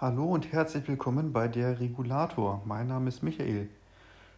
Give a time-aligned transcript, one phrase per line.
[0.00, 2.60] Hallo und herzlich willkommen bei der Regulator.
[2.64, 3.68] Mein Name ist Michael.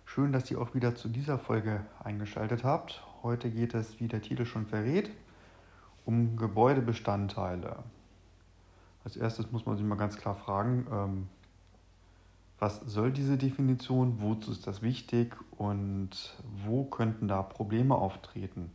[0.05, 3.03] Schön, dass ihr auch wieder zu dieser Folge eingeschaltet habt.
[3.23, 5.11] Heute geht es, wie der Titel schon verrät,
[6.05, 7.79] um Gebäudebestandteile.
[9.03, 11.29] Als erstes muss man sich mal ganz klar fragen, ähm,
[12.59, 16.37] was soll diese Definition, wozu ist das wichtig und
[16.67, 18.73] wo könnten da Probleme auftreten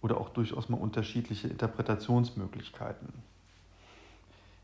[0.00, 3.12] oder auch durchaus mal unterschiedliche Interpretationsmöglichkeiten.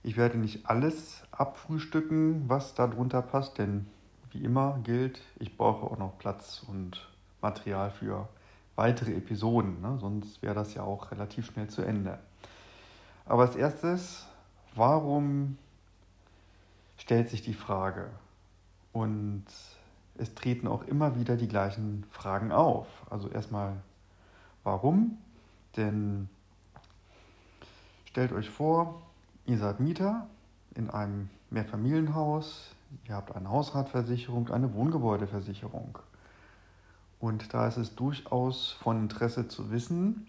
[0.08, 3.86] Ich werde nicht alles abfrühstücken, was darunter passt, denn
[4.30, 7.10] wie immer gilt, ich brauche auch noch Platz und
[7.42, 8.26] Material für
[8.74, 9.98] weitere Episoden, ne?
[10.00, 12.18] sonst wäre das ja auch relativ schnell zu Ende.
[13.26, 14.26] Aber als erstes,
[14.74, 15.58] warum
[16.96, 18.08] stellt sich die Frage?
[18.94, 19.44] Und
[20.16, 22.86] es treten auch immer wieder die gleichen Fragen auf.
[23.10, 23.76] Also erstmal,
[24.64, 25.18] warum?
[25.76, 26.30] Denn
[28.06, 29.02] stellt euch vor,
[29.48, 30.26] ihr seid Mieter
[30.74, 32.74] in einem Mehrfamilienhaus,
[33.08, 35.98] ihr habt eine Hausratversicherung, eine Wohngebäudeversicherung.
[37.18, 40.26] Und da ist es durchaus von Interesse zu wissen,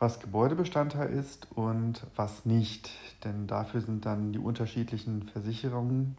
[0.00, 2.90] was Gebäudebestandteil ist und was nicht.
[3.22, 6.18] Denn dafür sind dann die unterschiedlichen Versicherungen,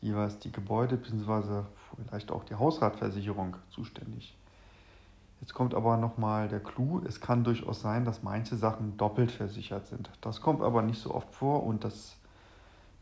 [0.00, 1.62] jeweils die Gebäude bzw.
[2.08, 4.36] vielleicht auch die Hausratversicherung zuständig.
[5.40, 9.86] Jetzt kommt aber nochmal der Clou, es kann durchaus sein, dass manche Sachen doppelt versichert
[9.86, 10.10] sind.
[10.20, 12.16] Das kommt aber nicht so oft vor und das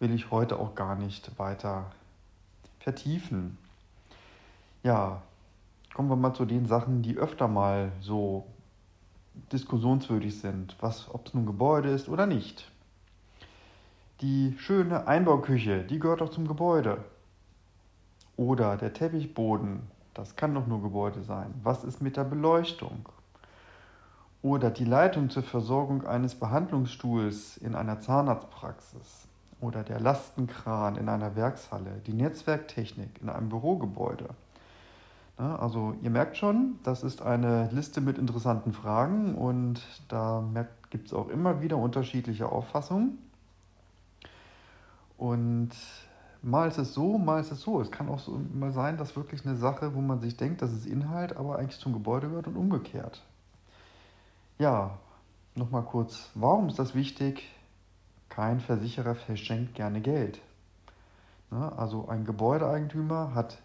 [0.01, 1.87] will ich heute auch gar nicht weiter
[2.81, 3.57] vertiefen.
[4.83, 5.23] Ja,
[5.95, 8.47] kommen wir mal zu den Sachen, die öfter mal so
[9.53, 12.71] diskussionswürdig sind, was, ob es nun Gebäude ist oder nicht.
[14.21, 17.05] Die schöne Einbauküche, die gehört doch zum Gebäude.
[18.37, 19.83] Oder der Teppichboden,
[20.15, 21.53] das kann doch nur Gebäude sein.
[21.62, 23.09] Was ist mit der Beleuchtung?
[24.43, 29.27] Oder die Leitung zur Versorgung eines Behandlungsstuhls in einer Zahnarztpraxis.
[29.61, 32.03] Oder der Lastenkran in einer Werkshalle.
[32.07, 34.29] Die Netzwerktechnik in einem Bürogebäude.
[35.37, 40.45] Also ihr merkt schon, das ist eine Liste mit interessanten Fragen und da
[40.91, 43.19] gibt es auch immer wieder unterschiedliche Auffassungen.
[45.19, 45.70] Und
[46.45, 47.81] mal ist es so, mal ist es so.
[47.81, 50.73] Es kann auch so mal sein, dass wirklich eine Sache, wo man sich denkt, das
[50.73, 53.23] ist Inhalt, aber eigentlich zum Gebäude gehört und umgekehrt.
[54.59, 54.99] Ja,
[55.55, 57.49] nochmal kurz, warum ist das wichtig?
[58.29, 60.41] Kein Versicherer verschenkt gerne Geld.
[61.51, 63.59] Ne, also ein Gebäudeeigentümer hat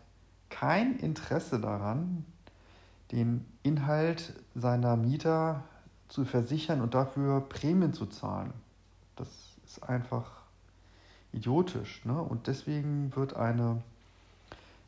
[0.49, 2.25] kein Interesse daran,
[3.11, 5.63] den Inhalt seiner Mieter
[6.07, 8.53] zu versichern und dafür Prämien zu zahlen.
[9.15, 9.27] Das
[9.65, 10.38] ist einfach
[11.33, 12.03] idiotisch.
[12.05, 12.21] Ne?
[12.21, 13.81] Und deswegen wird eine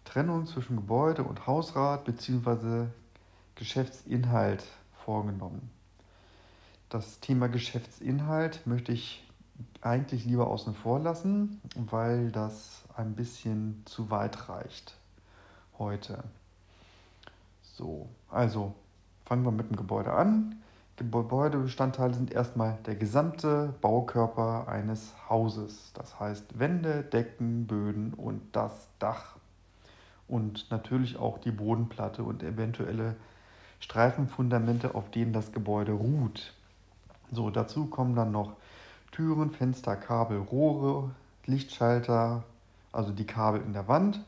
[0.06, 2.88] Trennung zwischen Gebäude und Hausrat bzw.
[3.56, 4.66] Geschäftsinhalt
[5.06, 5.70] vorgenommen.
[6.90, 9.26] Das Thema Geschäftsinhalt möchte ich
[9.82, 14.96] eigentlich lieber außen vor lassen, weil das ein bisschen zu weit reicht
[15.78, 16.24] heute.
[17.62, 18.76] So, also
[19.26, 20.62] fangen wir mit dem Gebäude an.
[20.98, 25.92] Gebäudebestandteile sind erstmal der gesamte Baukörper eines Hauses.
[25.94, 29.38] Das heißt Wände, Decken, Böden und das Dach.
[30.28, 33.16] Und natürlich auch die Bodenplatte und eventuelle
[33.80, 36.54] Streifenfundamente, auf denen das Gebäude ruht.
[37.32, 38.54] So, dazu kommen dann noch
[39.12, 41.12] Türen, Fenster, Kabel, Rohre,
[41.46, 42.44] Lichtschalter,
[42.92, 44.22] also die Kabel in der Wand,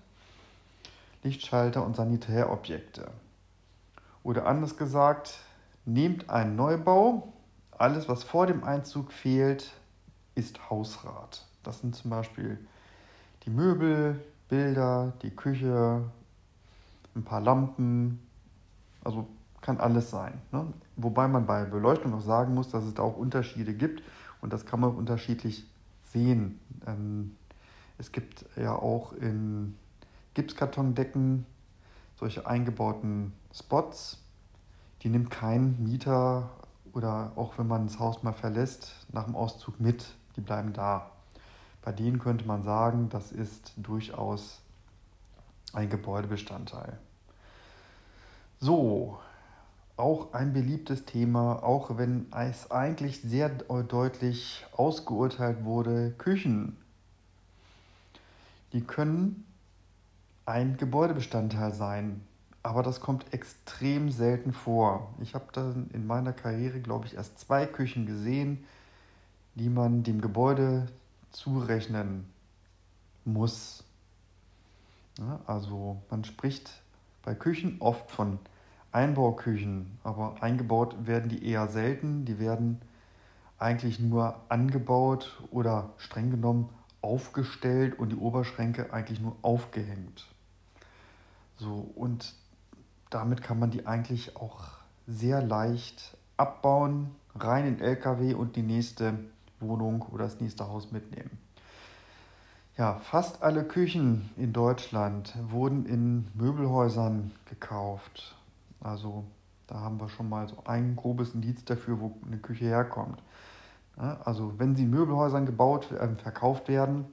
[1.24, 3.10] Lichtschalter und Sanitärobjekte.
[4.24, 5.40] Oder anders gesagt,
[5.86, 7.34] Nehmt einen Neubau.
[7.72, 9.74] Alles, was vor dem Einzug fehlt,
[10.36, 11.46] ist Hausrat.
[11.64, 12.58] Das sind zum Beispiel
[13.46, 16.04] die Möbel, Bilder, die Küche,
[17.16, 18.20] ein paar Lampen.
[19.04, 19.28] Also
[19.62, 20.40] kann alles sein.
[20.52, 20.66] Ne?
[20.96, 24.04] Wobei man bei Beleuchtung noch sagen muss, dass es da auch Unterschiede gibt
[24.42, 25.66] und das kann man unterschiedlich
[26.04, 26.60] sehen.
[26.86, 27.36] Ähm,
[27.98, 29.76] es gibt ja auch in
[30.34, 31.46] Gipskartondecken
[32.16, 34.23] solche eingebauten Spots,
[35.04, 36.50] die nimmt kein Mieter
[36.94, 40.06] oder auch wenn man das Haus mal verlässt, nach dem Auszug mit.
[40.36, 41.12] Die bleiben da.
[41.82, 44.62] Bei denen könnte man sagen, das ist durchaus
[45.74, 46.98] ein Gebäudebestandteil.
[48.60, 49.20] So,
[49.98, 56.78] auch ein beliebtes Thema, auch wenn es eigentlich sehr deutlich ausgeurteilt wurde, Küchen.
[58.72, 59.46] Die können
[60.46, 62.22] ein Gebäudebestandteil sein.
[62.64, 65.14] Aber das kommt extrem selten vor.
[65.20, 68.66] Ich habe dann in meiner Karriere, glaube ich, erst zwei Küchen gesehen,
[69.56, 70.88] die man dem Gebäude
[71.32, 72.26] zurechnen
[73.26, 73.84] muss.
[75.20, 76.82] Ja, also man spricht
[77.24, 78.40] bei Küchen oft von
[78.94, 82.26] Einbauküchen, aber eingebaut werden die eher selten.
[82.26, 82.82] Die werden
[83.58, 86.70] eigentlich nur angebaut oder streng genommen
[87.02, 90.28] aufgestellt und die Oberschränke eigentlich nur aufgehängt.
[91.58, 92.34] So, und
[93.14, 94.62] damit kann man die eigentlich auch
[95.08, 99.14] sehr leicht abbauen, rein in den LKW und die nächste
[99.60, 101.38] Wohnung oder das nächste Haus mitnehmen.
[102.78, 108.36] Ja, fast alle Küchen in Deutschland wurden in Möbelhäusern gekauft.
[108.82, 109.26] Also
[109.68, 113.22] da haben wir schon mal so ein grobes Indiz dafür, wo eine Küche herkommt.
[113.96, 117.06] Also wenn sie in Möbelhäusern gebaut, äh, verkauft werden,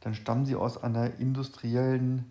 [0.00, 2.24] dann stammen sie aus einer industriellen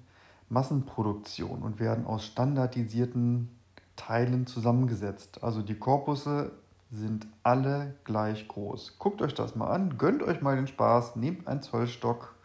[0.49, 3.49] Massenproduktion und werden aus standardisierten
[3.95, 5.43] Teilen zusammengesetzt.
[5.43, 6.51] Also die Korpusse
[6.91, 8.97] sind alle gleich groß.
[8.99, 12.35] Guckt euch das mal an, gönnt euch mal den Spaß, nehmt einen Zollstock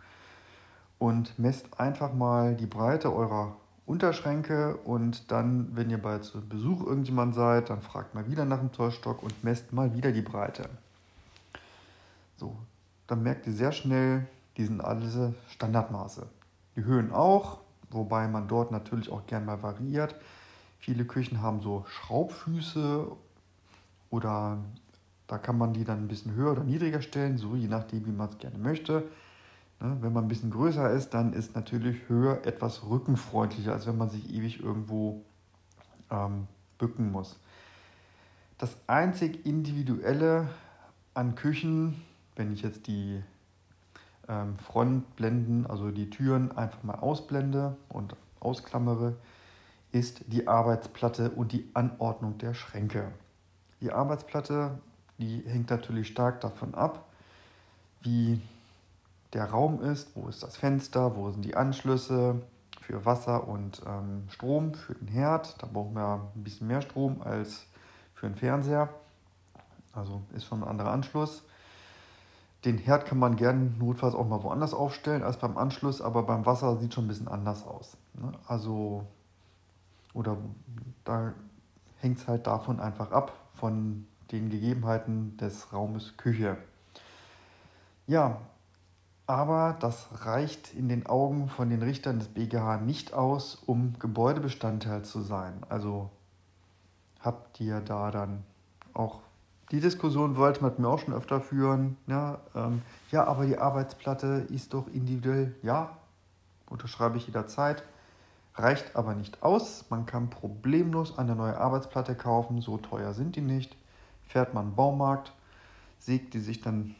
[0.98, 3.56] und messt einfach mal die Breite eurer
[3.86, 8.72] Unterschränke und dann, wenn ihr bei Besuch irgendjemand seid, dann fragt mal wieder nach dem
[8.72, 10.68] Zollstock und messt mal wieder die Breite.
[12.36, 12.56] So,
[13.06, 16.26] dann merkt ihr sehr schnell, die sind alle Standardmaße.
[16.76, 20.14] Die Höhen auch, wobei man dort natürlich auch gern mal variiert.
[20.78, 23.10] Viele Küchen haben so Schraubfüße
[24.10, 24.58] oder
[25.26, 28.12] da kann man die dann ein bisschen höher oder niedriger stellen, so je nachdem, wie
[28.12, 29.04] man es gerne möchte.
[29.80, 33.98] Ne, wenn man ein bisschen größer ist, dann ist natürlich höher etwas rückenfreundlicher, als wenn
[33.98, 35.22] man sich ewig irgendwo
[36.10, 36.48] ähm,
[36.78, 37.38] bücken muss.
[38.56, 40.48] Das einzig Individuelle
[41.14, 42.02] an Küchen,
[42.34, 43.22] wenn ich jetzt die
[44.28, 49.16] ähm, Frontblenden, also die Türen einfach mal ausblende und ausklammere,
[49.92, 53.10] ist die Arbeitsplatte und die Anordnung der Schränke.
[53.80, 54.78] Die Arbeitsplatte,
[55.18, 57.06] die hängt natürlich stark davon ab,
[58.02, 58.40] wie
[59.32, 62.40] der Raum ist, wo ist das Fenster, wo sind die Anschlüsse
[62.80, 65.62] für Wasser und ähm, Strom für den Herd.
[65.62, 67.66] Da brauchen wir ein bisschen mehr Strom als
[68.14, 68.88] für einen Fernseher.
[69.92, 71.42] Also ist schon ein anderer Anschluss.
[72.64, 76.44] Den Herd kann man gerne notfalls auch mal woanders aufstellen als beim Anschluss, aber beim
[76.44, 77.96] Wasser sieht schon ein bisschen anders aus.
[78.14, 78.32] Ne?
[78.46, 79.06] Also,
[80.12, 80.36] oder
[81.04, 81.34] da
[81.98, 86.58] hängt es halt davon einfach ab, von den Gegebenheiten des Raumes Küche.
[88.06, 88.40] Ja,
[89.26, 95.04] aber das reicht in den Augen von den Richtern des BGH nicht aus, um Gebäudebestandteil
[95.04, 95.60] zu sein.
[95.68, 96.10] Also
[97.20, 98.42] habt ihr da dann
[98.94, 99.20] auch
[99.70, 101.96] die Diskussion wollte man mit mir auch schon öfter führen.
[102.06, 105.54] Ja, ähm, ja, aber die Arbeitsplatte ist doch individuell.
[105.62, 105.96] Ja,
[106.70, 107.82] unterschreibe ich jederzeit.
[108.54, 109.84] Reicht aber nicht aus.
[109.90, 112.60] Man kann problemlos eine neue Arbeitsplatte kaufen.
[112.60, 113.76] So teuer sind die nicht.
[114.26, 115.32] Fährt man Baumarkt,
[115.98, 116.94] sägt die sich dann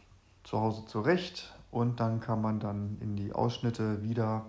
[0.44, 4.44] zu Hause zurecht und dann kann man dann in die Ausschnitte wieder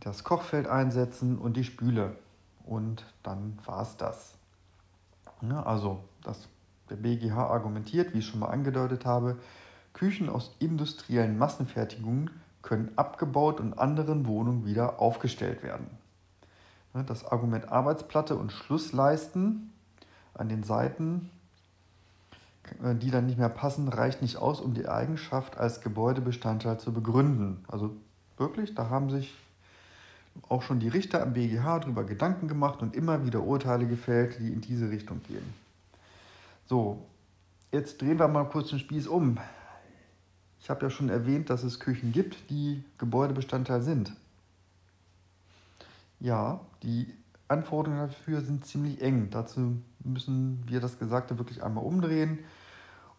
[0.00, 2.16] das Kochfeld einsetzen und die Spüle.
[2.64, 4.34] Und dann war es das.
[5.42, 6.48] Ja, also das
[6.92, 9.38] der BGH argumentiert, wie ich schon mal angedeutet habe,
[9.94, 12.30] Küchen aus industriellen Massenfertigungen
[12.60, 15.86] können abgebaut und anderen Wohnungen wieder aufgestellt werden.
[17.06, 19.72] Das Argument Arbeitsplatte und Schlussleisten
[20.34, 21.30] an den Seiten,
[22.82, 26.92] äh, die dann nicht mehr passen, reicht nicht aus, um die Eigenschaft als Gebäudebestandteil zu
[26.92, 27.64] begründen.
[27.68, 27.96] Also
[28.36, 29.34] wirklich, da haben sich
[30.48, 34.52] auch schon die Richter am BGH darüber Gedanken gemacht und immer wieder Urteile gefällt, die
[34.52, 35.61] in diese Richtung gehen.
[36.66, 37.06] So,
[37.70, 39.38] jetzt drehen wir mal kurz den Spieß um.
[40.60, 44.14] Ich habe ja schon erwähnt, dass es Küchen gibt, die Gebäudebestandteil sind.
[46.20, 47.12] Ja, die
[47.48, 49.28] Anforderungen dafür sind ziemlich eng.
[49.30, 52.38] Dazu müssen wir das Gesagte wirklich einmal umdrehen.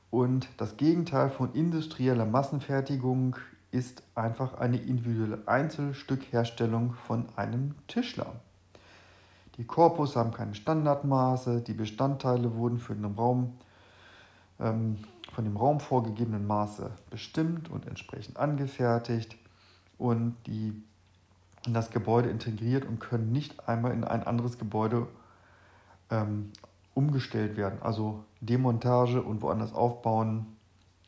[0.09, 3.35] Und das Gegenteil von industrieller Massenfertigung
[3.71, 8.35] ist einfach eine individuelle Einzelstückherstellung von einem Tischler.
[9.57, 13.53] Die Korpus haben keine Standardmaße, die Bestandteile wurden für den Raum
[14.59, 14.97] ähm,
[15.33, 19.35] von dem Raum vorgegebenen Maße bestimmt und entsprechend angefertigt
[19.97, 20.83] und die
[21.65, 25.07] in das Gebäude integriert und können nicht einmal in ein anderes Gebäude
[26.11, 26.51] ähm,
[26.93, 27.81] umgestellt werden.
[27.81, 30.45] Also Demontage und woanders aufbauen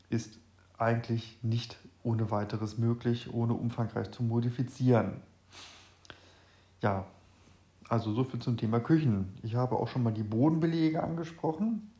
[0.08, 0.38] ist
[0.78, 5.20] eigentlich nicht ohne weiteres möglich, ohne umfangreich zu modifizieren.
[6.80, 7.04] Ja,
[7.88, 9.32] also so viel zum Thema Küchen.
[9.42, 11.90] Ich habe auch schon mal die Bodenbelege angesprochen.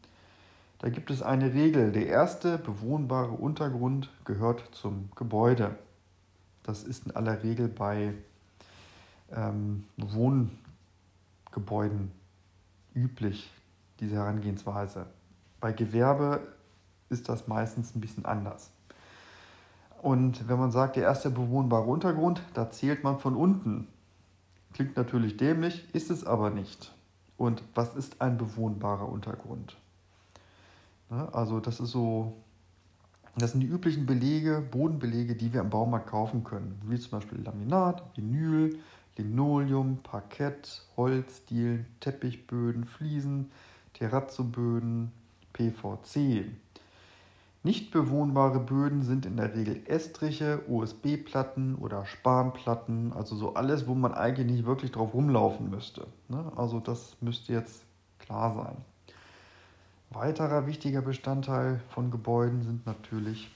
[0.78, 1.93] Da gibt es eine Regel.
[1.93, 5.76] Der erste bewohnbare Untergrund gehört zum Gebäude.
[6.62, 8.14] Das ist in aller Regel bei
[9.33, 12.11] ähm, Wohngebäuden
[12.95, 13.50] üblich,
[14.00, 15.07] diese Herangehensweise.
[15.61, 16.40] Bei Gewerbe
[17.09, 18.71] ist das meistens ein bisschen anders.
[20.02, 23.88] Und wenn man sagt, der erste bewohnbare Untergrund, da zählt man von unten.
[24.76, 26.92] Klingt natürlich dämlich, ist es aber nicht.
[27.38, 29.75] Und was ist ein bewohnbarer Untergrund?
[31.09, 32.35] Ne, also das ist so
[33.38, 37.40] Das sind die üblichen Belege, Bodenbelege, die wir im Baumarkt kaufen können, wie zum Beispiel
[37.40, 38.78] Laminat, Vinyl,
[39.16, 43.50] Linoleum, Parkett, Holzdielen, Teppichböden, Fliesen,
[43.95, 45.11] Terrazzoböden,
[45.54, 46.50] PVC.
[47.67, 53.95] Nicht bewohnbare Böden sind in der Regel Estriche, USB-Platten oder Spanplatten, also so alles, wo
[53.97, 56.07] man eigentlich nicht wirklich drauf rumlaufen müsste.
[56.29, 56.53] Ne?
[56.55, 57.83] Also das müsste jetzt
[58.21, 58.77] klar sein.
[60.11, 63.51] Weiterer wichtiger Bestandteil von Gebäuden sind natürlich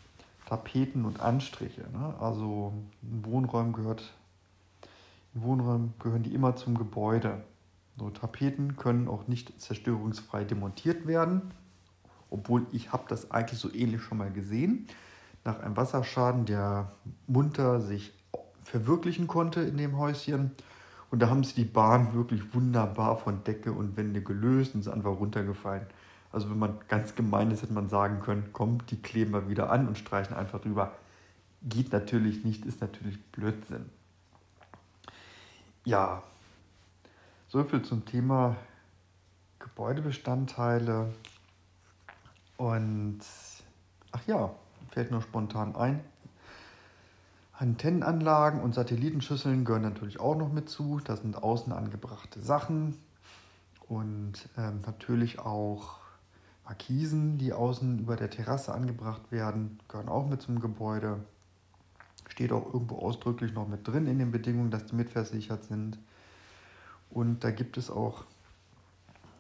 [0.45, 1.83] Tapeten und Anstriche.
[1.93, 2.13] Ne?
[2.19, 4.13] Also in Wohnräumen gehört,
[5.37, 7.45] in Wohnräumen gehören die immer zum Gebäude.
[7.97, 11.53] So, Tapeten können auch nicht zerstörungsfrei demontiert werden,
[12.31, 14.87] obwohl ich habe das eigentlich so ähnlich schon mal gesehen.
[15.45, 16.93] Nach einem Wasserschaden, der
[17.27, 18.13] munter sich
[18.63, 20.53] verwirklichen konnte in dem Häuschen.
[21.11, 24.93] Und da haben sie die Bahn wirklich wunderbar von Decke und Wände gelöst und sind
[24.93, 25.87] einfach runtergefallen.
[26.33, 29.71] Also wenn man ganz gemein ist, hätte man sagen können, komm, die kleben wir wieder
[29.71, 30.93] an und streichen einfach drüber.
[31.63, 33.91] Geht natürlich nicht, ist natürlich Blödsinn.
[35.85, 36.23] Ja,
[37.49, 38.57] soviel zum Thema
[39.59, 41.13] Gebäudebestandteile.
[42.61, 43.21] Und
[44.13, 44.51] ach ja,
[44.91, 46.01] fällt nur spontan ein.
[47.55, 51.01] Antennenanlagen und Satellitenschüsseln gehören natürlich auch noch mit zu.
[51.03, 52.99] Das sind außen angebrachte Sachen.
[53.89, 56.01] Und ähm, natürlich auch
[56.67, 61.25] Markisen, die außen über der Terrasse angebracht werden, gehören auch mit zum Gebäude.
[62.29, 65.99] Steht auch irgendwo ausdrücklich noch mit drin in den Bedingungen, dass die mitversichert sind.
[67.09, 68.25] Und da gibt es auch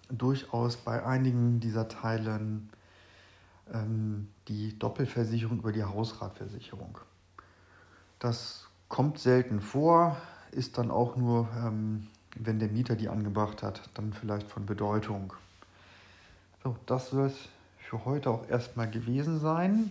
[0.09, 2.71] durchaus bei einigen dieser Teilen
[4.49, 6.99] die Doppelversicherung über die Hausratversicherung.
[8.19, 10.17] Das kommt selten vor,
[10.51, 15.33] ist dann auch nur, ähm, wenn der Mieter die angebracht hat, dann vielleicht von Bedeutung.
[16.63, 17.49] So, das soll es
[17.79, 19.91] für heute auch erstmal gewesen sein.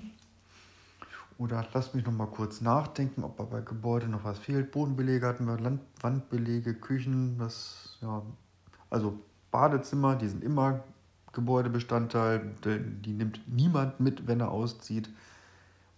[1.38, 4.72] Oder lasst mich noch mal kurz nachdenken, ob bei Gebäude noch was fehlt.
[4.72, 8.22] Bodenbelege hatten wir, Land Wandbelege, Küchen, das, ja,
[8.90, 9.18] also
[9.50, 10.84] Badezimmer, die sind immer
[11.34, 15.10] Gebäudebestandteil, die nimmt niemand mit, wenn er auszieht.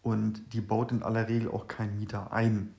[0.03, 2.73] Und die baut in aller Regel auch kein Mieter ein.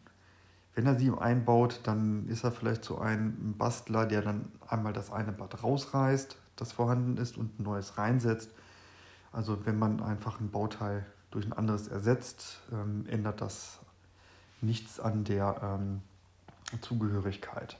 [0.74, 5.12] Wenn er sie einbaut, dann ist er vielleicht so ein Bastler, der dann einmal das
[5.12, 8.50] eine Bad rausreißt, das vorhanden ist, und ein neues reinsetzt.
[9.32, 13.78] Also wenn man einfach ein Bauteil durch ein anderes ersetzt, ähm, ändert das
[14.60, 16.02] nichts an der ähm,
[16.80, 17.78] Zugehörigkeit.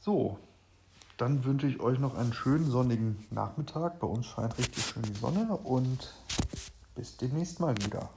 [0.00, 0.38] So,
[1.18, 3.98] dann wünsche ich euch noch einen schönen sonnigen Nachmittag.
[3.98, 6.14] Bei uns scheint richtig schön die Sonne und
[6.94, 8.08] bis demnächst mal wieder.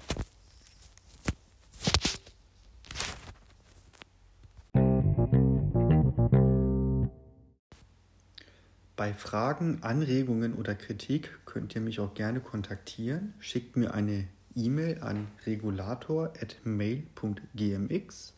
[8.95, 13.33] Bei Fragen, Anregungen oder Kritik könnt ihr mich auch gerne kontaktieren.
[13.39, 18.33] Schickt mir eine E-Mail an regulator.mail.gmx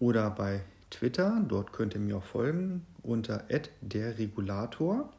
[0.00, 1.42] oder bei Twitter.
[1.46, 3.44] Dort könnt ihr mir auch folgen unter
[3.80, 5.12] derregulator.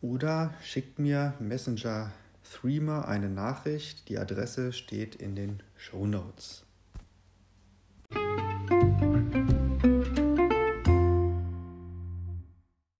[0.00, 2.12] Oder schickt mir Messenger
[2.44, 4.08] Threema eine Nachricht.
[4.08, 6.64] Die Adresse steht in den Show Notes.